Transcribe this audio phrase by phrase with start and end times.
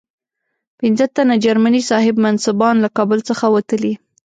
[0.79, 3.93] پنځه تنه جرمني صاحب منصبان له کابل څخه وتلي.